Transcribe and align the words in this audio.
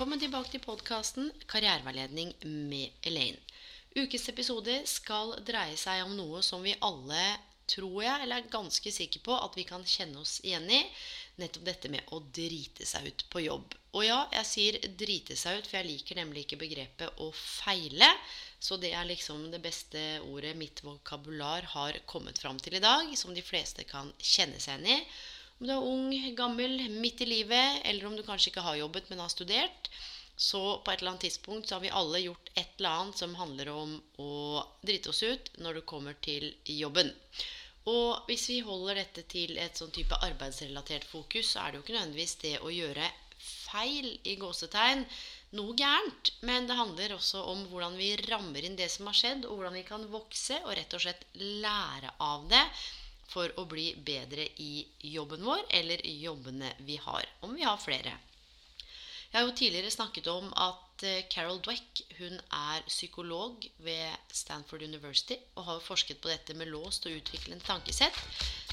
Velkommen 0.00 0.22
tilbake 0.22 0.48
til 0.48 0.62
podkasten 0.64 1.26
Karriereveiledning 1.44 2.30
med 2.70 3.04
Elaine. 3.04 3.36
Ukes 3.92 4.22
episode 4.32 4.78
skal 4.88 5.34
dreie 5.44 5.74
seg 5.76 6.06
om 6.06 6.14
noe 6.16 6.38
som 6.40 6.62
vi 6.64 6.72
alle, 6.86 7.24
tror 7.68 7.98
jeg, 8.00 8.22
eller 8.22 8.40
er 8.40 8.48
ganske 8.48 8.92
sikre 8.96 9.20
på 9.26 9.34
at 9.36 9.58
vi 9.58 9.66
kan 9.68 9.84
kjenne 9.84 10.22
oss 10.22 10.38
igjen 10.40 10.64
i. 10.72 10.78
Nettopp 11.42 11.66
dette 11.68 11.90
med 11.92 12.08
å 12.16 12.22
drite 12.32 12.88
seg 12.88 13.10
ut 13.10 13.26
på 13.28 13.42
jobb. 13.44 13.76
Og 13.92 14.06
ja, 14.06 14.22
jeg 14.38 14.48
sier 14.48 14.78
drite 15.02 15.36
seg 15.36 15.60
ut, 15.60 15.68
for 15.68 15.82
jeg 15.82 15.90
liker 15.90 16.16
nemlig 16.22 16.46
ikke 16.46 16.62
begrepet 16.62 17.20
å 17.20 17.28
feile. 17.36 18.08
Så 18.56 18.80
det 18.80 18.94
er 18.96 19.04
liksom 19.10 19.50
det 19.52 19.60
beste 19.60 20.06
ordet 20.30 20.54
mitt 20.56 20.80
vokabular 20.80 21.68
har 21.74 22.00
kommet 22.08 22.40
fram 22.40 22.56
til 22.56 22.80
i 22.80 22.82
dag, 22.86 23.12
som 23.20 23.36
de 23.36 23.44
fleste 23.44 23.84
kan 23.92 24.08
kjenne 24.16 24.64
seg 24.64 24.80
igjen 24.80 24.96
i. 24.96 25.12
Om 25.60 25.66
du 25.68 25.72
er 25.74 25.84
ung, 25.84 26.12
gammel, 26.32 26.78
midt 26.88 27.20
i 27.20 27.26
livet, 27.28 27.82
eller 27.84 28.06
om 28.08 28.14
du 28.16 28.22
kanskje 28.24 28.48
ikke 28.48 28.62
har 28.64 28.78
jobbet, 28.78 29.10
men 29.10 29.18
har 29.20 29.28
studert, 29.28 29.90
så 30.32 30.60
på 30.80 30.88
et 30.88 31.02
eller 31.02 31.10
annet 31.10 31.26
tidspunkt 31.26 31.68
så 31.68 31.74
har 31.74 31.82
vi 31.82 31.90
alle 31.92 32.22
gjort 32.22 32.48
et 32.54 32.78
eller 32.78 33.02
annet 33.02 33.18
som 33.20 33.34
handler 33.36 33.68
om 33.74 33.90
å 34.24 34.30
drite 34.80 35.10
oss 35.12 35.20
ut 35.20 35.50
når 35.60 35.76
det 35.76 35.82
kommer 35.90 36.16
til 36.24 36.46
jobben. 36.64 37.12
Og 37.92 38.24
hvis 38.30 38.46
vi 38.48 38.62
holder 38.64 39.02
dette 39.02 39.26
til 39.28 39.58
et 39.60 39.76
sånn 39.76 39.92
type 39.92 40.16
arbeidsrelatert 40.30 41.04
fokus, 41.04 41.52
så 41.52 41.66
er 41.66 41.74
det 41.74 41.80
jo 41.80 41.84
ikke 41.84 41.96
nødvendigvis 41.98 42.34
det 42.40 42.54
å 42.64 42.72
gjøre 42.72 43.10
feil 43.40 44.08
i 44.32 44.38
gåsetegn 44.40 45.04
noe 45.60 45.76
gærent. 45.76 46.32
Men 46.40 46.70
det 46.70 46.78
handler 46.80 47.18
også 47.18 47.44
om 47.52 47.66
hvordan 47.68 48.00
vi 48.00 48.14
rammer 48.30 48.64
inn 48.64 48.80
det 48.80 48.88
som 48.96 49.12
har 49.12 49.20
skjedd, 49.20 49.44
og 49.44 49.60
hvordan 49.60 49.76
vi 49.76 49.84
kan 49.92 50.08
vokse 50.08 50.56
og 50.64 50.72
rett 50.80 50.96
og 50.96 51.04
slett 51.04 51.28
lære 51.36 52.16
av 52.16 52.48
det 52.48 52.64
for 53.30 53.52
å 53.60 53.66
bli 53.70 53.92
bedre 54.06 54.46
i 54.62 54.86
jobben 55.14 55.44
vår 55.46 55.62
eller 55.80 56.02
jobbene 56.06 56.72
vi 56.86 56.98
har, 57.00 57.26
om 57.46 57.54
vi 57.54 57.66
har 57.66 57.78
flere. 57.78 58.16
Jeg 59.30 59.38
har 59.38 59.46
jo 59.46 59.54
tidligere 59.54 59.90
snakket 59.94 60.26
om 60.26 60.48
at 60.58 61.04
eh, 61.06 61.26
Carol 61.30 61.60
Dweck 61.62 62.00
hun 62.18 62.34
er 62.34 62.80
psykolog 62.88 63.62
ved 63.86 64.32
Stanford 64.34 64.82
University 64.82 65.36
og 65.54 65.68
har 65.68 65.84
forsket 65.84 66.18
på 66.18 66.32
dette 66.32 66.56
med 66.58 66.72
låst 66.72 67.06
og 67.06 67.14
utviklende 67.14 67.62
tankesett. 67.62 68.18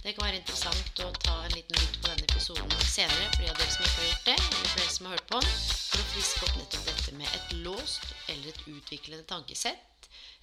Det 0.01 0.15
kan 0.15 0.25
være 0.25 0.39
interessant 0.41 1.03
å 1.05 1.11
ta 1.21 1.35
en 1.43 1.53
liten 1.53 1.77
lytt 1.77 1.99
på 2.01 2.09
denne 2.09 2.25
episoden 2.25 2.73
senere 2.89 3.29
for 3.35 3.43
de 3.43 3.51
av 3.51 3.61
dere 3.61 3.75
som 3.75 3.85
ikke 3.85 4.01
har 4.01 4.09
gjort 4.09 4.31
det, 4.31 4.37
eller 4.47 4.71
for 4.71 4.81
dere 4.81 4.95
som 4.95 5.05
har 5.05 5.15
hørt 5.17 5.29
på 5.29 5.43
den, 5.45 5.61
for 5.91 6.01
å 6.01 6.09
friske 6.15 6.47
opp 6.47 6.57
nettopp 6.57 6.89
dette 6.89 7.15
med 7.21 7.37
et 7.37 7.55
låst 7.67 8.09
eller 8.25 8.49
et 8.49 8.65
utviklende 8.73 9.29
tankesett 9.29 9.96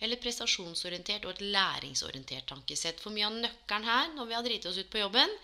eller 0.05 0.21
prestasjonsorientert 0.23 1.27
og 1.27 1.35
et 1.35 1.45
læringsorientert 1.55 2.49
tankesett. 2.51 3.01
For 3.03 3.15
mye 3.15 3.29
av 3.29 3.39
nøkkelen 3.47 3.89
her 3.89 4.11
når 4.15 4.31
vi 4.31 4.39
har 4.39 4.47
driti 4.47 4.71
oss 4.71 4.81
ut 4.81 4.91
på 4.93 5.03
jobben, 5.03 5.39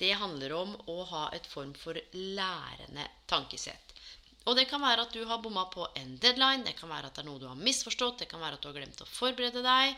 det 0.00 0.12
handler 0.20 0.52
om 0.56 0.76
å 0.92 1.02
ha 1.12 1.26
et 1.36 1.46
form 1.48 1.72
for 1.78 1.98
lærende 2.12 3.06
tankesett. 3.30 3.86
Og 4.46 4.54
det 4.54 4.68
kan 4.70 4.78
være 4.78 5.02
at 5.02 5.14
du 5.14 5.24
har 5.26 5.40
bomma 5.42 5.64
på 5.72 5.88
en 5.98 6.12
deadline, 6.22 6.62
det 6.62 6.76
kan 6.78 6.90
være 6.90 7.08
at 7.08 7.16
det 7.16 7.24
er 7.24 7.26
noe 7.26 7.40
du 7.42 7.48
har 7.48 7.58
misforstått, 7.58 8.20
det 8.22 8.28
kan 8.30 8.42
være 8.42 8.58
at 8.58 8.62
du 8.62 8.68
har 8.68 8.76
glemt 8.76 9.00
å 9.02 9.08
forberede 9.10 9.62
deg. 9.64 9.96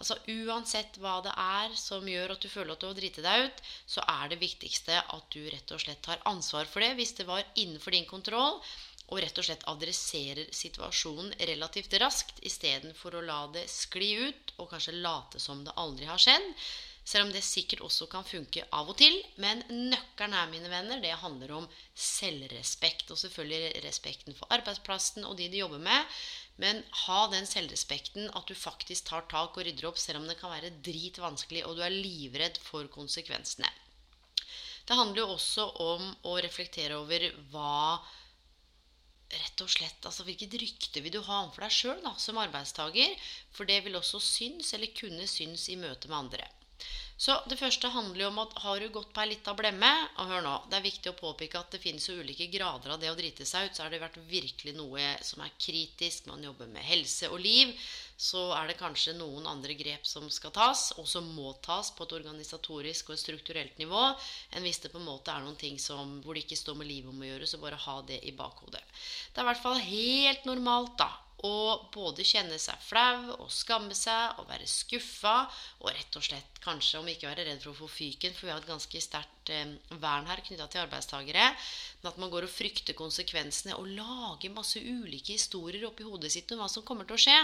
Altså 0.00 0.16
Uansett 0.32 0.96
hva 1.02 1.18
det 1.26 1.34
er 1.36 1.74
som 1.76 2.06
gjør 2.08 2.32
at 2.32 2.40
du 2.40 2.48
føler 2.48 2.72
at 2.72 2.80
du 2.80 2.86
har 2.88 2.96
driti 2.96 3.24
deg 3.24 3.50
ut, 3.50 3.60
så 3.84 4.04
er 4.08 4.30
det 4.32 4.40
viktigste 4.40 5.02
at 5.02 5.26
du 5.34 5.42
rett 5.52 5.74
og 5.76 5.82
slett 5.82 6.00
tar 6.06 6.22
ansvar 6.30 6.64
for 6.70 6.80
det 6.80 6.94
hvis 6.96 7.12
det 7.18 7.28
var 7.28 7.44
innenfor 7.60 7.92
din 7.92 8.08
kontroll 8.08 8.56
og 9.10 9.18
rett 9.22 9.38
og 9.42 9.46
slett 9.46 9.66
adresserer 9.70 10.50
situasjonen 10.54 11.34
relativt 11.50 11.96
raskt 12.02 12.38
istedenfor 12.46 13.18
å 13.18 13.24
la 13.26 13.40
det 13.54 13.66
skli 13.70 14.12
ut 14.28 14.54
og 14.58 14.70
kanskje 14.70 15.00
late 15.02 15.42
som 15.42 15.64
det 15.66 15.74
aldri 15.82 16.06
har 16.10 16.22
skjedd. 16.22 16.46
Selv 17.10 17.26
om 17.26 17.32
det 17.34 17.42
sikkert 17.42 17.82
også 17.82 18.06
kan 18.12 18.26
funke 18.26 18.62
av 18.76 18.90
og 18.92 18.98
til. 19.00 19.16
Men 19.42 19.64
nøkkelen 19.70 20.36
her, 20.36 20.50
mine 20.52 20.70
venner, 20.70 21.00
det 21.02 21.16
handler 21.22 21.56
om 21.56 21.66
selvrespekt. 21.96 23.10
Og 23.10 23.18
selvfølgelig 23.18 23.82
respekten 23.86 24.36
for 24.36 24.52
arbeidsplassen 24.54 25.26
og 25.26 25.34
de 25.40 25.48
du 25.50 25.58
jobber 25.58 25.82
med. 25.82 26.20
Men 26.60 26.84
ha 27.06 27.20
den 27.32 27.48
selvrespekten 27.48 28.28
at 28.36 28.46
du 28.46 28.54
faktisk 28.54 29.08
tar 29.08 29.26
tak 29.32 29.56
og 29.56 29.64
rydder 29.66 29.88
opp, 29.88 29.98
selv 29.98 30.20
om 30.20 30.28
det 30.28 30.36
kan 30.38 30.52
være 30.52 30.74
dritvanskelig 30.84 31.64
og 31.66 31.78
du 31.78 31.84
er 31.86 31.94
livredd 31.94 32.60
for 32.62 32.86
konsekvensene. 32.92 33.70
Det 34.86 34.96
handler 34.98 35.22
jo 35.22 35.34
også 35.36 35.66
om 35.82 36.06
å 36.26 36.36
reflektere 36.42 36.98
over 36.98 37.26
hva 37.52 38.00
rett 39.30 39.62
og 39.62 39.70
slett 39.70 40.06
altså 40.08 40.24
Hvilket 40.26 40.56
rykte 40.60 41.02
vil 41.04 41.14
du 41.14 41.20
ha 41.26 41.42
for 41.54 41.64
deg 41.64 41.74
sjøl 41.74 42.06
som 42.18 42.40
arbeidstaker? 42.42 43.14
For 43.54 43.68
det 43.68 43.82
vil 43.84 43.98
også 43.98 44.20
synes, 44.22 44.72
eller 44.74 44.94
kunne 44.96 45.26
synes, 45.30 45.68
i 45.68 45.78
møte 45.78 46.10
med 46.10 46.18
andre. 46.24 46.48
Så 47.20 47.34
det 47.52 47.58
første 47.60 47.90
handler 47.92 48.22
jo 48.22 48.28
om 48.30 48.38
at 48.40 48.54
har 48.62 48.80
du 48.80 48.86
gått 48.94 49.10
på 49.12 49.20
ei 49.20 49.34
lita 49.34 49.52
blemme 49.52 49.88
Og 50.22 50.30
hør 50.30 50.44
nå, 50.44 50.54
det 50.70 50.78
er 50.78 50.86
viktig 50.86 51.10
å 51.10 51.18
påpeke 51.18 51.60
at 51.60 51.74
det 51.74 51.82
finnes 51.82 52.06
jo 52.08 52.14
ulike 52.16 52.46
grader 52.48 52.94
av 52.94 53.02
det 53.02 53.10
å 53.12 53.16
drite 53.18 53.44
seg 53.44 53.66
ut. 53.68 53.76
Så 53.76 53.84
har 53.84 53.92
det 53.92 54.00
vært 54.00 54.16
virkelig 54.30 54.72
noe 54.78 55.10
som 55.26 55.44
er 55.44 55.52
kritisk, 55.60 56.30
man 56.30 56.46
jobber 56.46 56.70
med 56.72 56.86
helse 56.86 57.28
og 57.28 57.42
liv, 57.44 57.74
så 58.16 58.46
er 58.56 58.70
det 58.70 58.78
kanskje 58.80 59.18
noen 59.18 59.48
andre 59.48 59.76
grep 59.76 60.08
som 60.08 60.26
skal 60.32 60.52
tas, 60.56 60.90
og 61.00 61.08
som 61.08 61.28
må 61.36 61.52
tas 61.64 61.92
på 61.96 62.08
et 62.08 62.16
organisatorisk 62.22 63.12
og 63.12 63.18
et 63.18 63.24
strukturelt 63.26 63.80
nivå, 63.80 64.02
enn 64.56 64.64
hvis 64.64 64.80
det 64.84 64.92
på 64.92 65.00
en 65.00 65.08
måte 65.08 65.32
er 65.32 65.44
noen 65.44 65.60
ting 65.60 65.76
som, 65.80 66.18
hvor 66.24 66.36
det 66.36 66.46
ikke 66.46 66.60
står 66.60 66.80
med 66.80 66.88
livet 66.88 67.12
om 67.12 67.20
å 67.20 67.28
gjøre. 67.28 67.48
Så 67.48 67.60
bare 67.60 67.80
ha 67.84 68.00
det 68.08 68.22
i 68.28 68.36
bakhodet. 68.36 68.82
Det 69.32 69.40
er 69.40 69.44
i 69.44 69.50
hvert 69.52 69.64
fall 69.64 69.80
helt 69.84 70.48
normalt 70.48 70.96
da, 71.00 71.12
å 71.46 71.88
både 71.94 72.24
kjenne 72.26 72.58
seg 72.60 72.80
flau 72.84 73.36
og 73.38 73.52
skamme 73.54 73.94
seg 73.96 74.40
og 74.40 74.48
være 74.50 74.66
skuffa 74.68 75.34
og 75.80 75.88
rett 75.88 76.18
og 76.18 76.24
slett 76.26 76.60
kanskje 76.64 77.00
om 77.00 77.08
ikke 77.08 77.30
være 77.30 77.46
redd 77.48 77.62
for 77.62 77.72
å 77.72 77.78
få 77.78 77.88
fyken, 77.94 78.34
for 78.36 78.48
vi 78.48 78.52
har 78.52 78.60
et 78.60 78.68
ganske 78.68 79.00
sterkt 79.00 79.52
eh, 79.54 79.76
vern 80.02 80.28
her 80.28 80.42
knytta 80.44 80.66
til 80.68 80.82
arbeidstagere. 80.84 81.46
Men 82.00 82.10
at 82.12 82.20
man 82.20 82.32
går 82.32 82.48
og 82.48 82.52
frykter 82.52 82.98
konsekvensene 82.98 83.78
og 83.78 83.88
lager 83.96 84.52
masse 84.52 84.82
ulike 84.82 85.38
historier 85.38 85.86
oppi 85.88 86.04
hodet 86.08 86.32
sitt 86.34 86.52
om 86.52 86.60
hva 86.60 86.68
som 86.72 86.84
kommer 86.84 87.08
til 87.08 87.16
å 87.16 87.24
skje. 87.24 87.38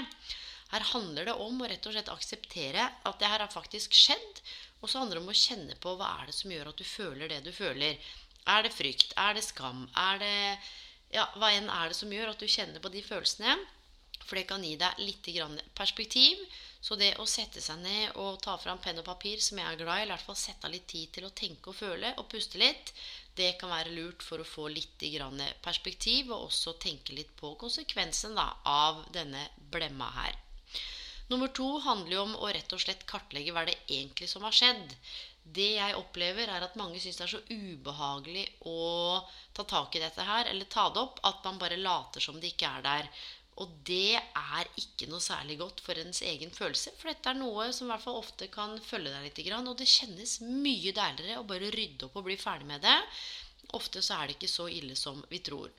Her 0.74 0.88
handler 0.92 1.28
det 1.28 1.36
om 1.40 1.60
å 1.62 1.68
rett 1.70 1.86
og 1.86 1.94
slett 1.94 2.10
akseptere 2.10 2.88
at 3.06 3.20
det 3.20 3.30
her 3.30 3.44
har 3.44 3.52
faktisk 3.52 3.94
skjedd. 3.96 4.40
Og 4.82 4.90
så 4.90 5.00
handler 5.00 5.18
det 5.18 5.24
om 5.24 5.32
å 5.32 5.40
kjenne 5.40 5.76
på 5.80 5.94
hva 5.96 6.10
er 6.20 6.28
det 6.28 6.36
som 6.36 6.52
gjør 6.52 6.72
at 6.72 6.80
du 6.80 6.84
føler 6.86 7.30
det 7.32 7.44
du 7.46 7.52
føler. 7.54 7.96
Er 8.46 8.66
det 8.66 8.74
frykt? 8.74 9.14
Er 9.18 9.38
det 9.38 9.46
skam? 9.46 9.86
Er 9.96 10.20
det 10.22 10.34
ja, 11.14 11.24
Hva 11.38 11.52
enn 11.54 11.70
er 11.70 11.90
det 11.90 11.96
som 11.98 12.12
gjør 12.12 12.32
at 12.32 12.42
du 12.42 12.50
kjenner 12.50 12.82
på 12.82 12.90
de 12.92 13.02
følelsene? 13.06 13.56
For 14.26 14.38
det 14.38 14.48
kan 14.50 14.64
gi 14.66 14.74
deg 14.80 15.02
litt 15.02 15.28
perspektiv. 15.74 16.40
Så 16.86 16.94
det 17.00 17.16
å 17.18 17.24
sette 17.26 17.60
seg 17.62 17.80
ned 17.82 18.18
og 18.22 18.40
ta 18.44 18.54
fram 18.62 18.78
penn 18.82 19.00
og 19.00 19.06
papir, 19.08 19.40
som 19.42 19.58
jeg 19.58 19.66
er 19.66 19.78
glad 19.80 19.98
i, 19.98 20.02
eller 20.04 20.12
i 20.12 20.16
hvert 20.16 20.26
fall 20.28 20.38
sette 20.38 20.68
av 20.68 20.74
litt 20.74 20.86
tid 20.86 21.12
til 21.16 21.26
å 21.26 21.34
tenke 21.34 21.72
og 21.72 21.78
føle 21.78 22.12
og 22.20 22.28
puste 22.30 22.60
litt, 22.62 22.92
det 23.36 23.56
kan 23.60 23.72
være 23.72 23.94
lurt 23.96 24.22
for 24.22 24.40
å 24.40 24.46
få 24.46 24.68
litt 24.72 25.02
perspektiv, 25.64 26.30
og 26.30 26.46
også 26.46 26.76
tenke 26.80 27.16
litt 27.16 27.32
på 27.36 27.54
konsekvensen 27.60 28.38
av 28.38 29.02
denne 29.12 29.48
blemma 29.72 30.10
her. 30.20 30.36
Nummer 31.28 31.50
to 31.50 31.66
handler 31.82 32.14
jo 32.14 32.22
om 32.22 32.36
å 32.38 32.52
rett 32.54 32.72
og 32.72 32.80
slett 32.80 33.06
kartlegge 33.10 33.52
hva 33.52 33.64
det 33.66 33.74
egentlig 33.88 34.28
som 34.30 34.46
har 34.46 34.54
skjedd. 34.54 34.94
Det 35.42 35.72
jeg 35.76 35.98
opplever, 35.98 36.46
er 36.46 36.62
at 36.62 36.78
mange 36.78 37.00
syns 37.02 37.18
det 37.18 37.24
er 37.26 37.32
så 37.34 37.42
ubehagelig 37.50 38.46
å 38.70 38.78
ta 39.54 39.66
tak 39.66 39.98
i 39.98 40.02
dette 40.02 40.22
her, 40.22 40.46
eller 40.52 40.70
ta 40.70 40.86
det 40.94 41.02
opp, 41.02 41.18
at 41.26 41.42
man 41.44 41.58
bare 41.58 41.80
later 41.82 42.22
som 42.22 42.38
det 42.40 42.54
ikke 42.54 42.70
er 42.78 42.86
der. 42.86 43.10
Og 43.62 43.72
det 43.88 44.18
er 44.18 44.68
ikke 44.76 45.08
noe 45.08 45.22
særlig 45.24 45.56
godt 45.62 45.80
for 45.84 45.96
ens 45.96 46.20
egen 46.28 46.50
følelse. 46.52 46.92
For 47.00 47.08
dette 47.08 47.32
er 47.32 47.38
noe 47.38 47.70
som 47.72 47.88
i 47.88 47.92
hvert 47.94 48.04
fall 48.04 48.18
ofte 48.20 48.50
kan 48.52 48.76
følge 48.84 49.12
deg 49.14 49.24
litt. 49.24 49.40
Og 49.56 49.76
det 49.80 49.88
kjennes 49.88 50.38
mye 50.44 50.92
deiligere 50.96 51.40
å 51.40 51.46
bare 51.48 51.72
rydde 51.72 52.08
opp 52.08 52.18
og 52.20 52.26
bli 52.28 52.36
ferdig 52.40 52.68
med 52.68 52.84
det. 52.84 52.98
Ofte 53.78 54.02
så 54.04 54.18
er 54.18 54.28
det 54.28 54.36
ikke 54.36 54.52
så 54.52 54.68
ille 54.70 54.98
som 54.98 55.24
vi 55.30 55.40
tror. 55.46 55.72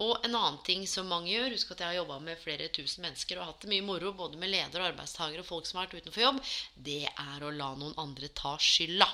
Og 0.00 0.24
en 0.24 0.34
annen 0.34 0.58
ting 0.64 0.84
som 0.88 1.08
mange 1.10 1.32
gjør 1.32 1.54
Husk 1.54 1.72
at 1.74 1.82
jeg 1.82 1.90
har 1.90 1.98
jobba 2.00 2.18
med 2.24 2.38
flere 2.40 2.68
tusen 2.72 3.04
mennesker 3.04 3.40
og 3.40 3.48
hatt 3.48 3.64
det 3.64 3.70
mye 3.72 3.84
moro 3.84 4.12
både 4.16 4.38
med 4.40 4.52
ledere, 4.52 4.90
arbeidstakere 4.90 5.42
og 5.42 5.48
folk 5.48 5.66
som 5.68 5.80
har 5.80 5.88
vært 5.88 6.02
utenfor 6.02 6.24
jobb. 6.24 6.38
Det 6.74 7.02
er 7.10 7.44
å 7.44 7.54
la 7.54 7.72
noen 7.78 7.98
andre 8.00 8.30
ta 8.34 8.56
skylda. 8.58 9.08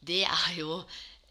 Det 0.00 0.22
er 0.24 0.52
jo 0.60 0.80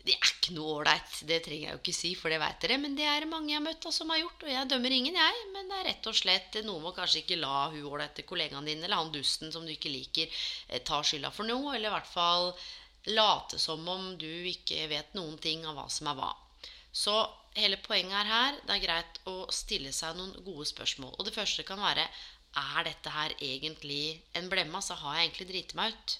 det 0.10 0.16
er 0.16 0.30
ikke 0.32 0.56
noe 0.56 0.80
ålreit. 0.80 1.18
Det 1.30 1.38
trenger 1.46 1.68
jeg 1.68 1.76
jo 1.76 1.80
ikke 1.84 1.94
si, 1.94 2.12
for 2.18 2.34
det 2.34 2.40
veit 2.42 2.64
dere. 2.64 2.80
Men 2.82 2.96
det 2.98 3.06
er 3.06 3.22
det 3.22 3.30
mange 3.30 3.52
jeg 3.52 3.60
har 3.60 3.66
møtt 3.68 3.84
da, 3.86 3.92
som 3.94 4.10
har 4.10 4.22
gjort. 4.24 4.46
Og 4.46 4.52
jeg 4.52 4.70
dømmer 4.72 4.96
ingen, 4.96 5.20
jeg. 5.22 5.44
Men 5.54 5.70
det 5.70 5.78
er 5.78 5.88
rett 5.92 6.10
og 6.10 6.18
slett 6.18 6.58
noen 6.66 6.86
må 6.86 6.94
kanskje 6.98 7.22
ikke 7.22 7.38
la 7.38 7.68
hun 7.70 7.86
ålreite 7.92 8.26
kollegaen 8.30 8.70
din 8.70 8.82
eller 8.82 8.98
han 9.04 9.14
dusten 9.14 9.54
som 9.54 9.68
du 9.68 9.74
ikke 9.76 9.94
liker, 9.94 10.42
eh, 10.68 10.82
ta 10.86 11.04
skylda 11.06 11.30
for 11.36 11.50
noe. 11.50 11.76
Eller 11.76 11.92
i 11.92 11.94
hvert 11.94 12.10
fall 12.10 12.50
late 13.14 13.60
som 13.62 13.86
om 13.88 14.16
du 14.20 14.30
ikke 14.50 14.88
vet 14.90 15.14
noen 15.18 15.38
ting 15.42 15.68
av 15.70 15.78
hva 15.78 15.86
som 15.94 16.10
er 16.10 16.18
hva. 16.18 16.32
Så 16.92 17.14
hele 17.60 17.78
poenget 17.86 18.18
er 18.18 18.32
her 18.32 18.58
det 18.64 18.76
er 18.76 18.86
greit 18.88 19.22
å 19.30 19.36
stille 19.54 19.94
seg 19.96 20.18
noen 20.18 20.34
gode 20.42 20.66
spørsmål. 20.72 21.14
Og 21.20 21.30
det 21.30 21.36
første 21.38 21.66
kan 21.68 21.82
være 21.82 22.08
er 22.58 22.88
dette 22.88 23.14
her 23.14 23.36
egentlig 23.38 24.18
en 24.34 24.50
blemme? 24.50 24.74
Altså 24.82 24.98
har 24.98 25.20
jeg 25.20 25.30
egentlig 25.30 25.50
driti 25.52 25.78
meg 25.78 25.94
ut? 25.94 26.18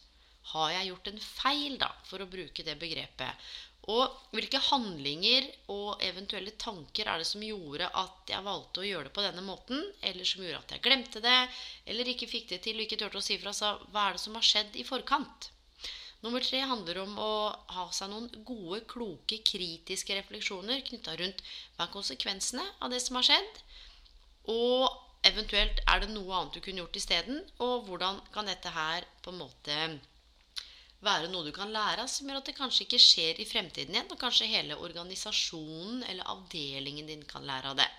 Har 0.50 0.72
jeg 0.74 0.90
gjort 0.90 1.10
en 1.12 1.20
feil, 1.22 1.74
da, 1.82 1.90
for 2.10 2.22
å 2.24 2.30
bruke 2.30 2.64
det 2.66 2.78
begrepet? 2.82 3.50
Og 3.90 4.34
hvilke 4.36 4.60
handlinger 4.62 5.48
og 5.74 6.02
eventuelle 6.06 6.52
tanker 6.62 7.10
er 7.10 7.22
det 7.22 7.28
som 7.30 7.42
gjorde 7.42 7.88
at 8.02 8.30
jeg 8.30 8.46
valgte 8.46 8.84
å 8.84 8.86
gjøre 8.86 9.08
det 9.08 9.14
på 9.16 9.24
denne 9.26 9.46
måten? 9.46 9.82
Eller 10.06 10.28
som 10.30 10.44
gjorde 10.44 10.60
at 10.62 10.74
jeg 10.76 10.84
glemte 10.86 11.22
det, 11.24 11.38
eller 11.90 12.12
ikke 12.12 12.30
fikk 12.30 12.52
det 12.52 12.62
til 12.66 12.78
og 12.78 12.86
ikke 12.86 13.00
turte 13.02 13.22
å 13.22 13.26
si 13.26 13.40
fra 13.42 13.56
Så 13.56 13.72
Hva 13.90 14.10
er 14.10 14.18
det 14.18 14.24
som 14.26 14.38
har 14.38 14.46
skjedd 14.46 14.78
i 14.78 14.86
forkant? 14.86 15.50
Nummer 16.22 16.44
tre 16.44 16.60
handler 16.68 16.98
om 17.06 17.14
å 17.24 17.34
ha 17.78 17.86
seg 17.96 18.12
noen 18.12 18.28
gode, 18.44 18.82
kloke, 18.92 19.40
kritiske 19.48 20.18
refleksjoner 20.18 20.84
knytta 20.90 21.16
rundt 21.22 21.44
hva 21.78 21.86
er 21.86 21.94
konsekvensene 21.94 22.66
av 22.84 22.92
det 22.92 23.00
som 23.06 23.16
har 23.16 23.28
skjedd, 23.30 23.62
og 24.52 24.90
eventuelt 25.30 25.80
er 25.88 26.04
det 26.04 26.12
noe 26.12 26.36
annet 26.36 26.58
du 26.58 26.62
kunne 26.66 26.84
gjort 26.84 27.00
isteden, 27.00 27.40
og 27.64 27.88
hvordan 27.88 28.20
kan 28.36 28.52
dette 28.52 28.74
her 28.76 29.08
på 29.24 29.32
en 29.32 29.40
måte 29.46 29.80
være 31.06 31.30
noe 31.32 31.48
du 31.48 31.54
kan 31.56 31.72
lære 31.72 32.04
av, 32.04 32.12
som 32.12 32.28
gjør 32.28 32.42
at 32.42 32.50
det 32.50 32.58
kanskje 32.58 32.86
ikke 32.86 33.02
skjer 33.04 33.40
i 33.40 33.48
fremtiden 33.48 33.96
igjen, 33.96 34.12
og 34.12 34.20
kanskje 34.20 34.50
hele 34.52 34.78
organisasjonen 34.78 36.04
eller 36.10 36.28
avdelingen 36.32 37.08
din 37.08 37.26
kan 37.28 37.48
lære 37.48 37.72
av 37.72 37.80
det. 37.80 37.90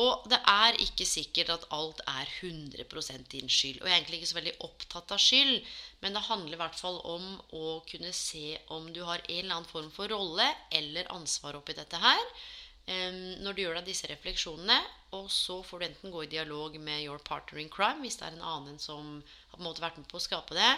Og 0.00 0.24
det 0.32 0.38
er 0.48 0.78
ikke 0.80 1.04
sikkert 1.04 1.50
at 1.52 1.66
alt 1.76 2.00
er 2.08 2.28
100 2.40 3.26
din 3.28 3.48
skyld. 3.48 3.82
Og 3.82 3.88
jeg 3.88 3.92
er 3.92 3.98
egentlig 3.98 4.22
ikke 4.22 4.30
så 4.30 4.38
veldig 4.38 4.54
opptatt 4.64 5.12
av 5.12 5.20
skyld, 5.20 5.58
men 6.00 6.16
det 6.16 6.24
handler 6.30 6.56
i 6.56 6.60
hvert 6.62 6.80
fall 6.80 6.96
om 7.04 7.26
å 7.52 7.82
kunne 7.90 8.12
se 8.16 8.56
om 8.72 8.88
du 8.92 9.02
har 9.04 9.20
en 9.20 9.38
eller 9.44 9.56
annen 9.58 9.68
form 9.68 9.90
for 9.92 10.08
rolle 10.08 10.48
eller 10.72 11.12
ansvar 11.12 11.60
oppi 11.60 11.76
dette 11.76 12.00
her. 12.00 12.24
Når 12.86 13.54
du 13.54 13.62
gjør 13.62 13.76
deg 13.78 13.86
disse 13.86 14.08
refleksjonene, 14.10 14.78
og 15.14 15.28
så 15.30 15.58
får 15.62 15.78
du 15.78 15.84
enten 15.86 16.12
gå 16.12 16.24
i 16.24 16.30
dialog 16.32 16.78
med 16.80 17.04
your 17.04 17.20
partner 17.22 17.60
in 17.60 17.70
crime 17.70 18.00
hvis 18.02 18.16
det 18.18 18.26
er 18.26 18.36
en 18.36 18.46
annen 18.48 18.78
som 18.80 19.18
har 19.20 19.54
på 19.54 19.60
en 19.60 19.66
måte 19.68 19.84
vært 19.84 19.98
med 20.00 20.08
på 20.10 20.18
å 20.18 20.24
skape 20.24 20.56
det. 20.56 20.70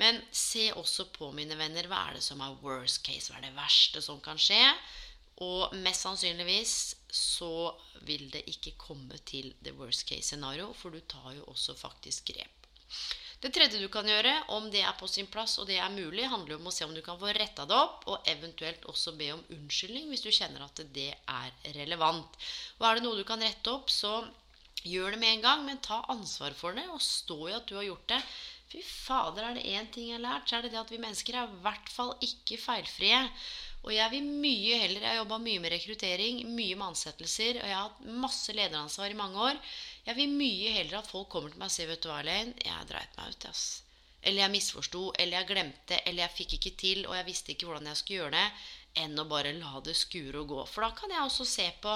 Men 0.00 0.20
se 0.30 0.70
også 0.78 1.10
på, 1.12 1.32
mine 1.36 1.58
venner, 1.58 1.88
hva 1.90 2.06
er 2.08 2.18
det 2.18 2.24
som 2.24 2.40
er 2.40 2.56
worst 2.62 3.02
case? 3.04 3.28
Hva 3.28 3.40
er 3.40 3.48
det 3.48 3.56
verste 3.58 4.04
som 4.04 4.22
kan 4.24 4.40
skje? 4.40 4.60
Og 5.42 5.74
mest 5.82 6.06
sannsynligvis 6.06 6.76
så 7.12 7.72
vil 8.06 8.28
det 8.32 8.44
ikke 8.50 8.76
komme 8.80 9.18
til 9.26 9.52
the 9.66 9.74
worst 9.76 10.06
case 10.08 10.30
scenario, 10.30 10.70
for 10.78 10.94
du 10.94 11.00
tar 11.00 11.32
jo 11.36 11.48
også 11.50 11.74
faktisk 11.76 12.30
grep. 12.32 12.68
Det 13.42 13.50
tredje 13.50 13.80
du 13.82 13.88
kan 13.90 14.06
gjøre, 14.06 14.32
om 14.54 14.68
det 14.70 14.84
er 14.86 14.94
på 14.94 15.08
sin 15.10 15.26
plass 15.26 15.56
og 15.58 15.66
det 15.66 15.80
er 15.82 15.90
mulig, 15.90 16.28
handler 16.30 16.60
om 16.60 16.68
å 16.70 16.72
se 16.74 16.86
om 16.86 16.92
du 16.94 17.00
kan 17.02 17.18
få 17.18 17.32
retta 17.34 17.64
det 17.66 17.74
opp, 17.74 18.04
og 18.06 18.28
eventuelt 18.30 18.84
også 18.86 19.16
be 19.18 19.32
om 19.34 19.42
unnskyldning 19.50 20.06
hvis 20.12 20.22
du 20.22 20.30
kjenner 20.30 20.62
at 20.62 20.78
det 20.94 21.08
er 21.10 21.74
relevant. 21.74 22.38
Og 22.78 22.86
er 22.86 23.00
det 23.00 23.02
noe 23.02 23.18
du 23.18 23.24
kan 23.26 23.42
rette 23.42 23.74
opp, 23.74 23.90
så 23.90 24.20
gjør 24.86 25.16
det 25.16 25.20
med 25.24 25.36
en 25.36 25.44
gang, 25.48 25.66
men 25.66 25.82
ta 25.82 26.04
ansvar 26.14 26.54
for 26.54 26.78
det, 26.78 26.86
og 26.94 27.02
stå 27.02 27.40
i 27.48 27.56
at 27.58 27.66
du 27.66 27.74
har 27.80 27.88
gjort 27.88 28.06
det. 28.14 28.20
Fy 28.70 28.84
fader, 28.86 29.48
er 29.48 29.58
det 29.58 29.66
én 29.74 29.90
ting 29.90 30.12
jeg 30.12 30.20
har 30.20 30.24
lært, 30.28 30.46
så 30.46 30.60
er 30.60 30.64
det 30.64 30.72
det 30.76 30.82
at 30.84 30.94
vi 30.94 31.02
mennesker 31.02 31.36
er 31.36 31.50
i 31.50 31.60
hvert 31.66 31.90
fall 31.92 32.14
ikke 32.22 32.62
feilfrie. 32.62 33.24
Og 33.82 33.90
jeg 33.90 34.12
vil 34.12 34.26
mye 34.44 34.76
heller 34.78 35.02
Jeg 35.02 35.10
har 35.10 35.18
jobba 35.24 35.40
mye 35.42 35.60
med 35.62 35.72
rekruttering, 35.74 36.44
mye 36.46 36.76
med 36.78 36.92
ansettelser, 36.92 37.58
og 37.58 37.66
jeg 37.66 37.74
har 37.74 37.88
hatt 37.88 38.04
masse 38.22 38.54
lederansvar 38.54 39.10
i 39.10 39.18
mange 39.18 39.48
år. 39.50 39.58
Jeg 40.06 40.18
vil 40.18 40.32
mye 40.34 40.70
heller 40.74 40.98
at 40.98 41.10
folk 41.10 41.28
kommer 41.30 41.52
til 41.52 41.60
meg 41.62 41.70
og 41.70 41.74
sier, 41.76 41.86
'Vet 41.86 42.02
du 42.02 42.08
hva, 42.10 42.18
Elaine, 42.22 42.54
jeg 42.66 42.86
dreit 42.90 43.18
meg 43.18 43.34
ut', 43.34 43.44
ass. 43.50 43.82
Eller 44.22 44.42
jeg 44.42 44.54
misforsto, 44.54 45.02
eller 45.18 45.38
jeg 45.38 45.48
glemte, 45.50 45.98
eller 46.06 46.24
jeg 46.24 46.36
fikk 46.38 46.56
ikke 46.56 46.72
til, 46.82 47.06
og 47.06 47.14
jeg 47.18 47.28
visste 47.28 47.52
ikke 47.52 47.68
hvordan 47.68 47.86
jeg 47.90 48.00
skulle 48.00 48.18
gjøre 48.20 48.36
det, 48.40 48.48
enn 49.04 49.22
å 49.22 49.28
bare 49.30 49.54
la 49.58 49.80
det 49.86 49.94
skure 49.98 50.42
og 50.42 50.48
gå. 50.52 50.64
For 50.72 50.86
da 50.86 50.90
kan 50.98 51.14
jeg 51.14 51.22
også 51.26 51.46
se 51.52 51.68
på 51.86 51.94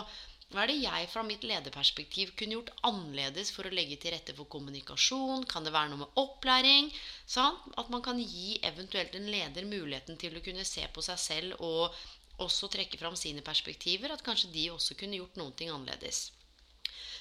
hva 0.54 0.62
er 0.62 0.70
det 0.70 0.76
jeg 0.78 1.08
fra 1.10 1.24
mitt 1.26 1.42
lederperspektiv 1.42 2.30
kunne 2.38 2.54
gjort 2.54 2.70
annerledes 2.86 3.50
for 3.54 3.66
å 3.66 3.74
legge 3.74 3.98
til 3.98 4.14
rette 4.14 4.34
for 4.38 4.46
kommunikasjon? 4.54 5.42
Kan 5.50 5.66
det 5.66 5.74
være 5.74 5.90
noe 5.90 6.04
med 6.04 6.20
opplæring? 6.22 6.92
Sant? 7.26 7.66
At 7.82 7.90
man 7.90 8.04
kan 8.06 8.22
gi 8.22 8.60
eventuelt 8.70 9.18
en 9.18 9.26
leder 9.34 9.66
muligheten 9.66 10.22
til 10.22 10.38
å 10.38 10.44
kunne 10.46 10.68
se 10.68 10.86
på 10.94 11.02
seg 11.02 11.18
selv 11.24 11.66
og 11.66 11.98
også 12.46 12.70
trekke 12.70 13.02
fram 13.02 13.18
sine 13.18 13.42
perspektiver. 13.42 14.14
At 14.14 14.22
kanskje 14.22 14.54
de 14.54 14.70
også 14.76 14.94
kunne 14.94 15.18
gjort 15.18 15.42
noe 15.42 15.50
annerledes. 15.66 16.28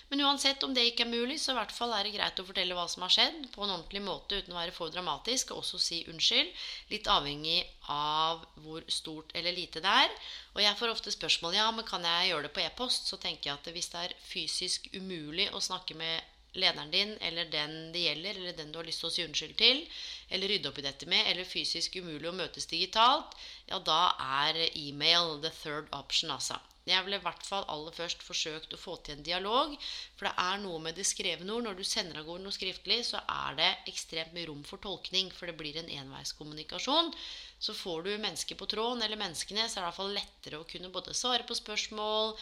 Men 0.10 0.22
uansett 0.22 0.63
om 0.63 0.74
det 0.75 0.84
ikke 0.86 1.06
er 1.06 1.10
mulig, 1.10 1.40
så 1.42 1.54
i 1.54 1.57
hvert 1.57 1.74
fall 1.74 1.94
er 1.98 2.06
det 2.06 2.13
greit 2.13 2.40
å 2.40 2.46
fortelle 2.46 2.75
hva 2.78 2.86
som 2.92 3.06
har 3.06 3.13
skjedd, 3.16 3.40
på 3.56 3.63
en 3.66 3.74
ordentlig 3.74 4.04
måte 4.06 4.38
uten 4.38 4.54
å 4.54 4.60
være 4.60 4.75
for 4.75 4.94
dramatisk, 4.94 5.52
og 5.52 5.63
også 5.63 5.80
si 5.81 6.04
unnskyld. 6.12 6.52
Litt 6.94 7.10
avhengig 7.10 7.57
av 7.90 8.46
hvor 8.62 8.86
stort 8.92 9.34
eller 9.34 9.56
lite 9.57 9.81
det 9.81 9.96
er. 10.06 10.13
Og 10.54 10.62
jeg 10.62 10.78
får 10.78 10.94
ofte 10.94 11.16
spørsmål 11.16 11.57
ja, 11.57 11.66
men 11.74 11.88
kan 11.90 12.06
jeg 12.06 12.30
gjøre 12.30 12.48
det 12.48 12.54
på 12.54 12.63
e-post. 12.68 13.10
Så 13.10 13.18
tenker 13.22 13.50
jeg 13.50 13.57
at 13.57 13.74
hvis 13.74 13.92
det 13.96 14.06
er 14.06 14.16
fysisk 14.30 14.88
umulig 14.94 15.50
å 15.52 15.63
snakke 15.63 15.98
med 15.98 16.31
lederen 16.56 16.92
din 16.92 17.18
eller 17.19 17.50
den 17.51 17.74
det 17.92 18.06
gjelder, 18.06 18.38
eller 18.40 18.54
den 18.58 18.72
du 18.72 18.80
har 18.80 18.88
lyst 18.88 19.01
til 19.04 19.10
å 19.10 19.16
si 19.16 19.25
unnskyld 19.25 19.58
til, 19.60 19.81
eller 20.30 20.54
rydde 20.54 20.69
opp 20.69 20.80
i 20.80 20.86
dette 20.86 21.10
med, 21.12 21.25
eller 21.31 21.50
fysisk 21.50 21.98
umulig 22.00 22.30
å 22.30 22.38
møtes 22.38 22.69
digitalt, 22.72 23.36
ja, 23.68 23.81
da 23.81 24.16
er 24.46 24.62
e-mail 24.69 25.40
the 25.44 25.51
third 25.63 25.92
option, 25.92 26.31
altså. 26.31 26.62
Jeg 26.86 27.02
ville 27.02 27.18
i 27.18 27.24
hvert 27.24 27.46
fall 27.48 27.66
aller 27.74 27.94
først 27.98 28.22
forsøkt 28.22 28.76
å 28.76 28.80
få 28.80 29.00
til 29.02 29.16
en 29.16 29.26
dialog. 29.26 29.72
For 30.18 30.28
det 30.28 30.34
er 30.44 30.60
noe 30.62 30.82
med 30.84 30.98
det 31.00 31.08
skrevne 31.10 31.56
ord. 31.56 31.66
Når 31.66 31.80
du 31.80 31.84
sender 31.88 32.20
av 32.22 32.28
gårde 32.28 32.46
noe 32.46 32.54
skriftlig, 32.54 33.00
så 33.08 33.24
er 33.26 33.58
det 33.58 33.72
ekstremt 33.90 34.36
mye 34.38 34.46
rom 34.52 34.62
for 34.68 34.84
tolkning. 34.84 35.32
For 35.34 35.50
det 35.50 35.58
blir 35.58 35.80
en 35.82 35.90
enveiskommunikasjon. 35.98 37.10
Så 37.58 37.74
får 37.74 38.06
du 38.06 38.12
mennesker 38.14 38.60
på 38.60 38.70
tråden, 38.70 39.02
eller 39.02 39.18
menneskene, 39.18 39.66
så 39.66 39.80
er 39.80 39.82
det 39.82 39.86
i 39.86 39.90
hvert 39.90 40.00
fall 40.04 40.16
lettere 40.20 40.62
å 40.62 40.70
kunne 40.70 40.94
både 40.94 41.18
svare 41.18 41.48
på 41.50 41.58
spørsmål 41.58 42.34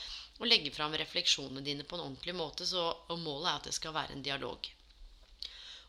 og 0.42 0.48
legge 0.50 0.74
fram 0.76 0.96
refleksjonene 1.00 1.64
dine 1.64 1.88
på 1.88 1.96
en 1.96 2.08
ordentlig 2.10 2.36
måte. 2.36 2.68
Så, 2.68 2.84
og 2.84 3.24
målet 3.24 3.52
er 3.52 3.60
at 3.62 3.70
det 3.72 3.78
skal 3.80 3.96
være 3.96 4.18
en 4.18 4.26
dialog. 4.26 4.74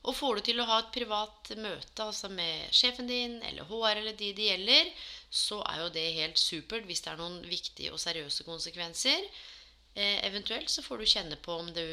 Og 0.04 0.12
får 0.12 0.36
du 0.36 0.46
til 0.50 0.60
å 0.60 0.66
ha 0.68 0.78
et 0.82 0.92
privat 0.92 1.50
møte 1.56 2.04
altså 2.04 2.28
med 2.28 2.68
sjefen 2.76 3.08
din 3.08 3.38
eller 3.48 3.64
HR 3.70 4.02
eller 4.02 4.16
de 4.18 4.32
det 4.36 4.48
gjelder, 4.50 4.90
så 5.34 5.60
er 5.66 5.82
jo 5.82 5.90
det 5.94 6.06
helt 6.20 6.38
supert 6.38 6.86
hvis 6.88 7.02
det 7.04 7.12
er 7.12 7.20
noen 7.20 7.40
viktige 7.48 7.92
og 7.94 8.02
seriøse 8.02 8.46
konsekvenser. 8.46 9.28
Eh, 9.94 10.26
eventuelt 10.26 10.70
så 10.70 10.82
får 10.82 11.00
du 11.00 11.06
kjenne 11.06 11.36
på 11.42 11.54
om 11.54 11.68
du 11.74 11.84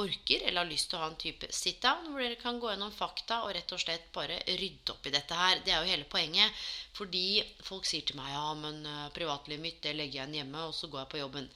orker 0.00 0.46
eller 0.46 0.62
har 0.62 0.70
lyst 0.70 0.88
til 0.90 0.96
å 0.96 1.02
ha 1.02 1.08
en 1.10 1.18
type 1.20 1.48
sit-down 1.52 2.06
hvor 2.08 2.22
dere 2.22 2.38
kan 2.40 2.60
gå 2.60 2.70
gjennom 2.70 2.92
fakta 2.94 3.42
og 3.44 3.52
rett 3.56 3.74
og 3.76 3.82
slett 3.82 4.06
bare 4.14 4.38
rydde 4.46 4.94
opp 4.94 5.08
i 5.08 5.12
dette 5.12 5.36
her. 5.36 5.60
Det 5.64 5.74
er 5.74 5.82
jo 5.82 5.92
hele 5.92 6.08
poenget. 6.08 6.62
Fordi 6.96 7.42
folk 7.66 7.88
sier 7.88 8.06
til 8.06 8.16
meg 8.20 8.32
ja, 8.32 8.46
men 8.56 8.80
uh, 8.86 9.10
privatlivet 9.16 9.64
mitt 9.64 9.82
det 9.84 9.92
legger 9.96 10.22
jeg 10.22 10.30
igjen 10.30 10.38
hjemme, 10.40 10.64
og 10.70 10.76
så 10.76 10.88
går 10.88 11.02
jeg 11.02 11.12
på 11.12 11.20
jobben. 11.20 11.50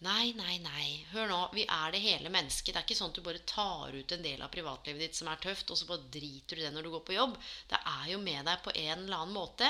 Nei, 0.00 0.32
nei, 0.32 0.54
nei. 0.64 0.84
Hør 1.12 1.28
nå. 1.28 1.40
Vi 1.52 1.66
er 1.68 1.92
det 1.92 2.00
hele 2.00 2.32
mennesket. 2.32 2.72
Det 2.72 2.80
er 2.80 2.86
ikke 2.86 2.96
sånn 2.96 3.12
at 3.12 3.18
du 3.20 3.26
bare 3.26 3.42
tar 3.44 3.92
ut 3.92 4.14
en 4.16 4.24
del 4.24 4.40
av 4.40 4.52
privatlivet 4.54 5.02
ditt 5.04 5.18
som 5.18 5.28
er 5.28 5.42
tøft, 5.42 5.68
og 5.68 5.76
så 5.76 5.88
bare 5.90 6.08
driter 6.14 6.56
du 6.56 6.64
det 6.64 6.72
når 6.72 6.86
du 6.86 6.94
går 6.94 7.04
på 7.04 7.18
jobb. 7.18 7.36
Det 7.68 7.80
er 7.98 8.06
jo 8.14 8.22
med 8.22 8.48
deg 8.48 8.62
på 8.64 8.72
en 8.72 8.94
eller 9.02 9.18
annen 9.18 9.36
måte. 9.36 9.68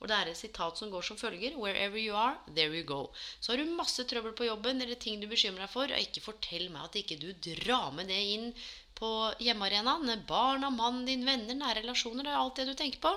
Og 0.00 0.08
det 0.10 0.16
er 0.16 0.30
et 0.30 0.38
sitat 0.38 0.80
som 0.80 0.90
går 0.92 1.04
som 1.06 1.18
følger 1.20 1.56
Wherever 1.56 2.00
you 2.00 2.16
are, 2.18 2.36
there 2.56 2.74
you 2.74 2.84
go. 2.84 3.08
Så 3.40 3.52
har 3.52 3.62
du 3.62 3.76
masse 3.76 4.04
trøbbel 4.08 4.34
på 4.36 4.48
jobben 4.48 4.82
eller 4.82 5.00
ting 5.00 5.20
du 5.20 5.28
bekymrer 5.30 5.64
deg 5.64 5.72
for, 5.72 5.88
og 5.88 6.08
ikke 6.08 6.24
fortell 6.24 6.66
meg 6.72 6.88
at 6.88 6.98
ikke 7.00 7.20
du 7.22 7.30
drar 7.50 7.92
med 7.96 8.10
det 8.12 8.20
inn 8.34 8.50
på 8.98 9.12
hjemmearenaen. 9.44 10.26
Barna, 10.28 10.70
mannen 10.70 11.06
din, 11.08 11.24
venner, 11.26 11.56
nære 11.56 11.82
relasjoner, 11.82 12.26
det 12.26 12.34
er 12.34 12.42
alt 12.42 12.60
det 12.60 12.68
du 12.70 12.76
tenker 12.78 13.00
på 13.06 13.14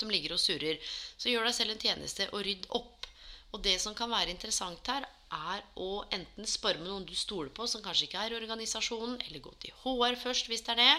som 0.00 0.10
ligger 0.12 0.34
og 0.36 0.42
surrer. 0.42 0.80
Så 1.16 1.30
gjør 1.32 1.48
deg 1.48 1.56
selv 1.56 1.74
en 1.74 1.82
tjeneste 1.82 2.28
og 2.32 2.42
rydd 2.46 2.66
opp. 2.76 3.06
Og 3.54 3.62
det 3.64 3.78
som 3.82 3.94
kan 3.96 4.10
være 4.12 4.32
interessant 4.34 4.90
her, 4.92 5.06
er 5.36 5.62
å 5.82 6.04
enten 6.14 6.46
spørre 6.46 6.78
med 6.78 6.90
noen 6.90 7.06
du 7.06 7.14
stoler 7.18 7.50
på, 7.54 7.66
som 7.66 7.82
kanskje 7.82 8.06
ikke 8.06 8.20
er 8.22 8.34
i 8.34 8.38
organisasjonen, 8.38 9.16
eller 9.26 9.42
gå 9.42 9.52
til 9.62 9.74
HR 9.82 10.18
først, 10.22 10.50
hvis 10.50 10.62
det 10.66 10.76
er 10.76 10.82
det. 10.82 10.92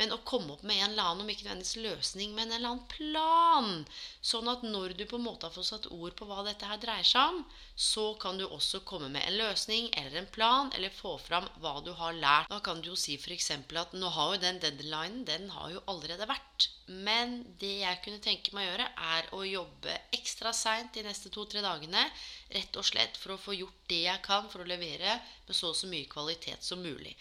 Men 0.00 0.14
å 0.16 0.20
komme 0.24 0.54
opp 0.54 0.62
med 0.64 0.78
en 0.80 0.94
eller 0.94 1.10
annen, 1.10 1.26
om 1.26 1.30
ikke 1.32 1.44
nødvendigvis 1.44 1.84
løsning, 1.84 2.32
men 2.32 2.48
en 2.48 2.56
eller 2.56 2.70
annen 2.70 2.86
plan. 2.88 3.70
Sånn 4.24 4.48
at 4.48 4.64
når 4.64 4.94
du 4.96 5.04
på 5.10 5.18
en 5.20 5.26
måte 5.26 5.44
har 5.44 5.52
fått 5.52 5.68
satt 5.68 5.90
ord 5.92 6.16
på 6.16 6.28
hva 6.28 6.40
dette 6.46 6.68
her 6.70 6.80
dreier 6.80 7.04
seg 7.04 7.34
om, 7.34 7.42
så 7.76 8.06
kan 8.22 8.40
du 8.40 8.46
også 8.46 8.80
komme 8.88 9.10
med 9.12 9.26
en 9.28 9.36
løsning 9.42 9.90
eller 10.00 10.22
en 10.22 10.30
plan, 10.32 10.72
eller 10.76 10.94
få 10.94 11.18
fram 11.20 11.48
hva 11.60 11.74
du 11.84 11.92
har 11.98 12.16
lært. 12.16 12.48
Da 12.48 12.62
kan 12.64 12.80
du 12.80 12.90
jo 12.94 12.98
si 12.98 13.18
f.eks. 13.20 13.50
at 13.52 13.96
nå 13.96 14.12
har 14.16 14.34
jo 14.34 14.42
den 14.46 14.60
deadlinen, 14.62 15.26
den 15.28 15.50
har 15.52 15.74
jo 15.74 15.84
allerede 15.92 16.28
vært. 16.30 16.70
Men 16.90 17.36
det 17.60 17.76
jeg 17.82 18.00
kunne 18.04 18.22
tenke 18.24 18.54
meg 18.56 18.66
å 18.66 18.70
gjøre, 18.70 18.88
er 19.14 19.28
å 19.36 19.42
jobbe 19.46 19.98
ekstra 20.16 20.54
seint 20.56 20.96
de 20.96 21.04
neste 21.06 21.30
to-tre 21.30 21.62
dagene. 21.62 22.02
Rett 22.56 22.80
og 22.80 22.88
slett 22.88 23.20
for 23.20 23.36
å 23.36 23.40
få 23.40 23.54
gjort 23.54 23.84
det 23.92 24.02
jeg 24.06 24.24
kan 24.24 24.48
for 24.50 24.64
å 24.64 24.70
levere 24.70 25.20
med 25.46 25.56
så 25.56 25.70
og 25.70 25.78
så 25.78 25.90
mye 25.90 26.08
kvalitet 26.10 26.64
som 26.66 26.82
mulig. 26.82 27.14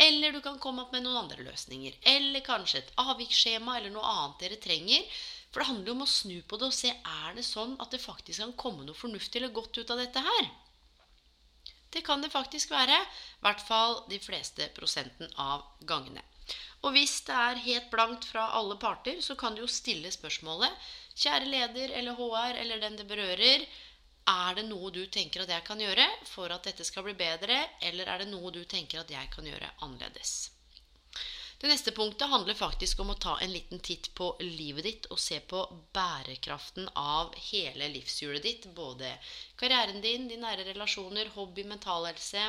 Eller 0.00 0.32
du 0.32 0.40
kan 0.40 0.58
komme 0.58 0.82
opp 0.82 0.92
med 0.92 1.04
noen 1.04 1.24
andre 1.24 1.44
løsninger. 1.44 1.98
Eller 2.14 2.44
kanskje 2.44 2.80
et 2.80 2.92
avviksskjema 3.02 3.76
eller 3.78 3.92
noe 3.92 4.08
annet 4.08 4.40
dere 4.40 4.58
trenger 4.62 5.04
For 5.52 5.60
det 5.60 5.68
handler 5.68 5.90
jo 5.90 5.96
om 5.98 6.04
å 6.06 6.08
snu 6.08 6.38
på 6.48 6.56
det 6.56 6.68
og 6.70 6.76
se 6.76 6.90
er 6.96 7.34
det 7.36 7.44
sånn 7.44 7.76
at 7.84 7.92
det 7.92 8.00
faktisk 8.00 8.40
kan 8.40 8.54
komme 8.56 8.86
noe 8.86 8.96
fornuftig 8.96 9.40
eller 9.40 9.52
godt 9.52 9.76
ut 9.76 9.90
av 9.92 10.00
dette 10.00 10.22
her. 10.24 10.48
Det 11.92 12.00
kan 12.06 12.24
det 12.24 12.32
faktisk 12.32 12.72
være. 12.72 12.96
I 12.96 13.44
hvert 13.44 13.60
fall 13.68 13.98
de 14.08 14.16
fleste 14.22 14.70
prosenten 14.72 15.28
av 15.36 15.66
gangene. 15.84 16.24
Og 16.82 16.96
hvis 16.96 17.20
det 17.26 17.36
er 17.36 17.60
helt 17.66 17.90
blankt 17.92 18.24
fra 18.26 18.48
alle 18.58 18.78
parter, 18.80 19.20
så 19.20 19.36
kan 19.38 19.54
du 19.54 19.62
jo 19.62 19.70
stille 19.70 20.10
spørsmålet 20.10 20.90
Kjære 21.12 21.50
leder 21.52 21.92
eller 21.98 22.16
HR 22.16 22.56
eller 22.62 22.80
den 22.80 22.96
det 22.96 23.04
berører, 23.10 23.66
er 24.28 24.54
det 24.58 24.64
noe 24.68 24.90
du 24.94 25.02
tenker 25.10 25.42
at 25.42 25.50
jeg 25.50 25.64
kan 25.66 25.80
gjøre 25.80 26.06
for 26.30 26.52
at 26.54 26.64
dette 26.68 26.84
skal 26.86 27.06
bli 27.06 27.14
bedre, 27.18 27.58
eller 27.82 28.08
er 28.08 28.22
det 28.22 28.30
noe 28.30 28.52
du 28.54 28.62
tenker 28.64 29.02
at 29.02 29.10
jeg 29.10 29.30
kan 29.34 29.46
gjøre 29.46 29.70
annerledes? 29.82 30.50
Det 31.62 31.70
neste 31.70 31.92
punktet 31.94 32.26
handler 32.26 32.58
faktisk 32.58 33.00
om 33.04 33.12
å 33.12 33.18
ta 33.22 33.36
en 33.38 33.52
liten 33.54 33.78
titt 33.78 34.08
på 34.18 34.32
livet 34.42 34.82
ditt 34.82 35.04
og 35.14 35.20
se 35.22 35.38
på 35.46 35.60
bærekraften 35.94 36.88
av 36.98 37.36
hele 37.52 37.86
livshjulet 37.92 38.42
ditt. 38.42 38.66
Både 38.74 39.12
karrieren 39.60 40.02
din, 40.02 40.26
de 40.26 40.40
nære 40.42 40.66
relasjoner, 40.72 41.30
hobby, 41.36 41.62
mental 41.62 42.08
helse, 42.10 42.48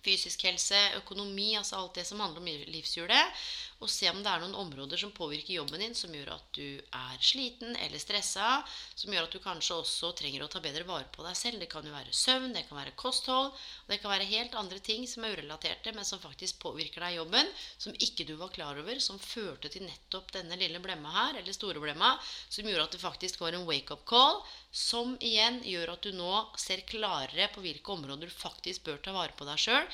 fysisk 0.00 0.46
helse, 0.48 0.80
økonomi, 1.02 1.50
altså 1.60 1.82
alt 1.82 2.00
det 2.00 2.06
som 2.08 2.24
handler 2.24 2.40
om 2.40 2.72
livshjulet, 2.72 3.44
og 3.80 3.88
se 3.88 4.10
om 4.12 4.18
det 4.20 4.28
er 4.28 4.42
noen 4.42 4.56
områder 4.60 5.00
som 5.00 5.12
påvirker 5.16 5.54
jobben 5.54 5.80
din, 5.80 5.94
som 5.96 6.12
gjør 6.12 6.34
at 6.34 6.48
du 6.56 6.80
er 6.84 7.22
sliten 7.24 7.72
eller 7.80 8.02
stressa, 8.02 8.60
som 8.94 9.14
gjør 9.14 9.28
at 9.28 9.36
du 9.36 9.40
kanskje 9.40 9.78
også 9.80 10.10
trenger 10.18 10.44
å 10.44 10.50
ta 10.52 10.60
bedre 10.60 10.84
vare 10.88 11.08
på 11.14 11.24
deg 11.24 11.38
selv. 11.38 11.62
Det 11.62 11.70
kan 11.72 11.86
jo 11.88 11.94
være 11.94 12.12
søvn, 12.12 12.52
det 12.52 12.66
kan 12.68 12.76
være 12.76 12.92
kosthold, 13.00 13.48
og 13.54 13.88
det 13.88 14.00
kan 14.02 14.12
være 14.12 14.28
helt 14.28 14.58
andre 14.60 14.82
ting 14.84 15.08
som 15.08 15.24
er 15.24 15.38
urelaterte, 15.38 15.94
men 15.96 16.04
som 16.04 16.20
faktisk 16.20 16.60
påvirker 16.60 17.06
deg 17.06 17.16
i 17.16 17.20
jobben, 17.22 17.52
som 17.80 17.96
ikke 17.96 18.28
du 18.28 18.34
var 18.40 18.52
klar 18.52 18.76
over, 18.84 19.00
som 19.00 19.20
førte 19.22 19.72
til 19.72 19.88
nettopp 19.88 20.36
denne 20.36 20.60
lille 20.60 20.82
blemma 20.84 21.16
her, 21.16 21.40
eller 21.40 21.56
store 21.56 21.80
blemma, 21.80 22.14
som 22.52 22.68
gjorde 22.68 22.84
at 22.90 22.98
det 22.98 23.04
faktisk 23.06 23.40
var 23.40 23.56
en 23.56 23.68
wake-up 23.68 24.04
call, 24.04 24.42
som 24.70 25.16
igjen 25.24 25.62
gjør 25.66 25.96
at 25.96 26.04
du 26.04 26.12
nå 26.14 26.34
ser 26.60 26.84
klarere 26.86 27.48
på 27.54 27.64
hvilke 27.64 27.96
områder 27.96 28.28
du 28.28 28.40
faktisk 28.40 28.84
bør 28.86 29.00
ta 29.02 29.16
vare 29.16 29.34
på 29.36 29.48
deg 29.48 29.58
sjøl 29.58 29.88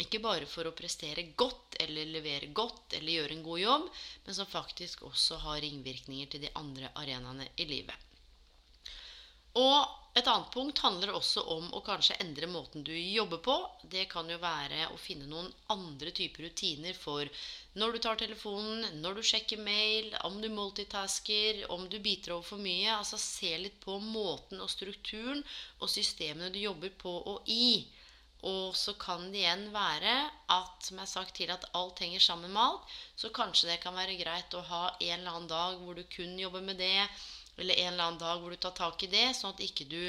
ikke 0.00 0.22
bare 0.24 0.46
for 0.48 0.68
å 0.68 0.74
prestere 0.76 1.26
godt 1.36 1.76
eller 1.84 2.08
levere 2.08 2.48
godt 2.56 2.96
eller 2.96 3.18
gjøre 3.18 3.36
en 3.36 3.44
god 3.44 3.60
jobb, 3.60 3.90
men 4.24 4.38
som 4.38 4.48
faktisk 4.48 5.04
også 5.08 5.42
har 5.44 5.60
ringvirkninger 5.60 6.32
til 6.32 6.46
de 6.46 6.54
andre 6.58 6.88
arenaene 6.96 7.50
i 7.60 7.68
livet. 7.68 8.08
Og 9.60 10.16
et 10.16 10.28
annet 10.28 10.48
punkt 10.52 10.80
handler 10.84 11.12
også 11.16 11.42
om 11.54 11.66
å 11.76 11.80
kanskje 11.84 12.18
endre 12.24 12.48
måten 12.48 12.84
du 12.84 12.92
jobber 12.92 13.40
på. 13.44 13.54
Det 13.94 14.04
kan 14.08 14.28
jo 14.28 14.38
være 14.40 14.86
å 14.92 14.98
finne 15.00 15.28
noen 15.28 15.48
andre 15.72 16.12
typer 16.16 16.46
rutiner 16.48 16.96
for 16.96 17.28
når 17.80 17.92
du 17.92 17.98
tar 18.04 18.20
telefonen, 18.20 19.00
når 19.04 19.18
du 19.18 19.22
sjekker 19.28 19.60
mail, 19.60 20.08
om 20.28 20.40
du 20.40 20.48
multitasker, 20.52 21.64
om 21.72 21.84
du 21.88 21.98
biter 22.00 22.32
over 22.36 22.48
for 22.48 22.64
mye. 22.64 22.92
Altså 22.96 23.20
se 23.20 23.52
litt 23.60 23.80
på 23.84 23.98
måten 24.04 24.60
og 24.60 24.72
strukturen 24.72 25.40
og 25.80 25.88
systemene 25.88 26.52
du 26.52 26.60
jobber 26.60 26.92
på 27.04 27.12
og 27.34 27.48
i. 27.48 27.84
Og 28.48 28.74
så 28.76 28.94
kan 28.98 29.28
det 29.30 29.38
igjen 29.42 29.68
være 29.74 30.14
at 30.50 30.86
som 30.86 30.96
jeg 30.98 31.04
har 31.04 31.10
sagt 31.10 31.36
til, 31.38 31.50
at 31.54 31.68
alt 31.78 32.00
henger 32.02 32.22
sammen 32.24 32.50
med 32.50 32.62
alt. 32.62 32.96
Så 33.16 33.30
kanskje 33.34 33.70
det 33.70 33.78
kan 33.84 33.94
være 33.94 34.18
greit 34.18 34.56
å 34.58 34.64
ha 34.66 34.82
en 34.96 35.20
eller 35.20 35.30
annen 35.30 35.52
dag 35.52 35.78
hvor 35.78 35.94
du 35.94 36.02
kun 36.10 36.34
jobber 36.40 36.64
med 36.66 36.80
det. 36.82 37.06
Eller 37.60 37.78
en 37.84 37.92
eller 37.92 38.08
annen 38.08 38.18
dag 38.22 38.40
hvor 38.40 38.50
du 38.50 38.58
tar 38.58 38.74
tak 38.74 39.04
i 39.04 39.10
det, 39.12 39.28
sånn 39.36 39.52
at 39.52 39.62
ikke 39.62 39.86
du 39.86 40.00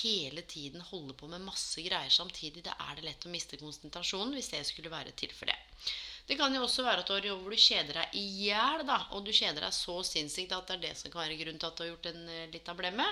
hele 0.00 0.42
tiden 0.48 0.82
holder 0.90 1.14
på 1.20 1.28
med 1.30 1.44
masse 1.44 1.84
greier 1.84 2.10
samtidig. 2.10 2.64
Da 2.66 2.74
er 2.88 2.96
det 2.96 3.06
lett 3.06 3.28
å 3.28 3.32
miste 3.32 3.60
konsentrasjonen 3.60 4.34
hvis 4.34 4.50
det 4.54 4.64
skulle 4.66 4.92
være 4.92 5.14
tilfellet. 5.14 5.86
Det 6.26 6.34
kan 6.38 6.54
jo 6.54 6.64
også 6.66 6.82
være 6.82 7.04
at 7.04 7.26
jobb 7.28 7.44
hvor 7.44 7.54
du 7.54 7.60
kjeder 7.60 8.00
deg 8.00 8.14
i 8.18 8.24
hjel, 8.42 8.82
og 9.14 9.20
du 9.22 9.30
kjeder 9.30 9.62
deg 9.62 9.74
så 9.74 10.00
sinnssykt 10.02 10.54
at 10.56 10.66
det 10.66 10.74
er 10.76 10.84
det 10.88 10.94
som 10.98 11.12
kan 11.12 11.22
være 11.22 11.38
grunnen 11.38 11.60
til 11.62 11.68
at 11.68 11.76
du 11.78 11.84
har 11.84 11.90
gjort 11.92 12.08
en 12.10 12.24
uh, 12.26 12.48
lita 12.50 12.74
blemme. 12.74 13.06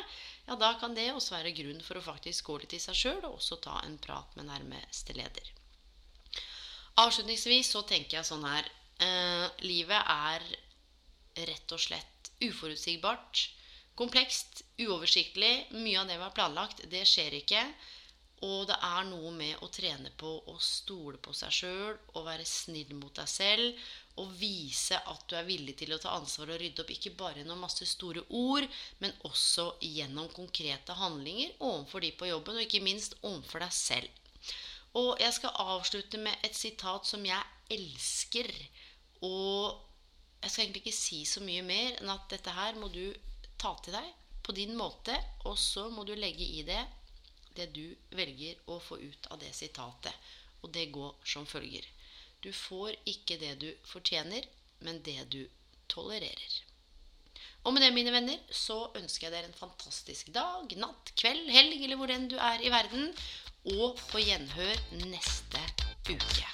Ja, 0.49 0.56
da 0.59 0.73
kan 0.80 0.97
det 0.97 1.12
også 1.12 1.37
være 1.37 1.54
grunn 1.54 1.78
for 1.85 2.00
å 2.00 2.04
faktisk 2.04 2.50
gå 2.50 2.59
litt 2.62 2.75
i 2.75 2.83
seg 2.83 2.99
sjøl 2.99 3.21
og 3.23 3.37
også 3.38 3.61
ta 3.62 3.78
en 3.85 4.00
prat 4.02 4.35
med 4.35 4.50
nærmeste 4.50 5.14
leder. 5.14 5.52
Avslutningsvis 7.04 7.71
så 7.75 7.83
tenker 7.87 8.18
jeg 8.18 8.28
sånn 8.28 8.44
her 8.47 8.66
eh, 9.02 9.47
Livet 9.66 10.11
er 10.11 10.44
rett 11.49 11.75
og 11.75 11.83
slett 11.83 12.30
uforutsigbart. 12.44 13.49
Komplekst, 13.99 14.64
uoversiktlig. 14.83 15.68
Mye 15.75 16.00
av 16.00 16.11
det 16.11 16.18
vi 16.18 16.26
har 16.26 16.35
planlagt, 16.35 16.83
det 16.90 17.02
skjer 17.09 17.38
ikke. 17.40 17.62
Og 18.44 18.66
det 18.68 18.76
er 18.76 19.04
noe 19.08 19.30
med 19.32 19.60
å 19.64 19.70
trene 19.72 20.10
på 20.20 20.30
å 20.52 20.54
stole 20.60 21.20
på 21.22 21.32
seg 21.36 21.52
sjøl 21.58 21.94
og 22.12 22.26
være 22.26 22.44
snill 22.48 22.90
mot 22.98 23.14
deg 23.16 23.30
selv. 23.30 23.84
Og 24.20 24.34
vise 24.38 24.98
at 24.98 25.22
du 25.30 25.36
er 25.38 25.46
villig 25.48 25.76
til 25.80 25.94
å 25.94 26.00
ta 26.02 26.12
ansvar 26.14 26.52
og 26.52 26.60
rydde 26.60 26.84
opp, 26.84 26.92
ikke 26.92 27.14
bare 27.18 27.40
gjennom 27.40 27.64
masse 27.64 27.86
store 27.88 28.22
ord, 28.36 28.66
men 29.00 29.14
også 29.26 29.70
gjennom 29.82 30.28
konkrete 30.34 30.94
handlinger 30.98 31.54
overfor 31.58 32.04
de 32.04 32.12
på 32.18 32.28
jobben, 32.28 32.58
og 32.58 32.66
ikke 32.66 32.84
minst 32.84 33.16
overfor 33.22 33.64
deg 33.64 33.74
selv. 33.74 34.20
Og 35.00 35.18
jeg 35.18 35.34
skal 35.34 35.62
avslutte 35.64 36.20
med 36.22 36.46
et 36.46 36.54
sitat 36.54 37.08
som 37.08 37.24
jeg 37.26 37.74
elsker. 37.74 38.50
Og 39.26 39.72
jeg 40.44 40.52
skal 40.52 40.66
egentlig 40.66 40.84
ikke 40.84 40.98
si 41.00 41.22
så 41.26 41.42
mye 41.42 41.64
mer 41.66 41.96
enn 41.96 42.12
at 42.12 42.28
dette 42.30 42.52
her 42.54 42.76
må 42.78 42.92
du 42.92 43.08
ta 43.58 43.72
til 43.82 43.96
deg 43.96 44.12
på 44.44 44.52
din 44.54 44.76
måte, 44.76 45.16
og 45.48 45.56
så 45.58 45.88
må 45.90 46.04
du 46.04 46.12
legge 46.14 46.44
i 46.44 46.62
det 46.68 46.82
det 47.56 47.70
du 47.76 47.84
velger 48.16 48.61
å 48.70 48.80
få 48.82 48.99
ut 49.00 49.28
av 49.30 49.40
det 49.42 49.52
sitatet. 49.56 50.14
Og 50.62 50.73
det 50.75 50.90
går 50.94 51.14
som 51.28 51.46
følger. 51.46 51.87
Du 52.44 52.52
får 52.52 52.94
ikke 53.08 53.38
det 53.40 53.54
du 53.62 53.70
fortjener, 53.88 54.46
men 54.84 55.02
det 55.02 55.20
du 55.32 55.42
tolererer. 55.88 56.61
Og 57.64 57.73
med 57.73 57.80
det, 57.82 57.92
mine 57.96 58.12
venner, 58.12 58.40
så 58.52 58.90
ønsker 58.99 59.28
jeg 59.28 59.34
dere 59.37 59.49
en 59.49 59.56
fantastisk 59.56 60.32
dag, 60.37 60.75
natt, 60.80 61.14
kveld, 61.16 61.49
helg 61.54 61.78
eller 61.80 62.00
hvor 62.00 62.12
enn 62.12 62.28
du 62.28 62.37
er 62.37 62.64
i 62.64 62.73
verden. 62.73 63.08
Og 63.78 63.96
på 64.11 64.20
gjenhør 64.20 64.76
neste 65.06 65.64
uke. 66.11 66.53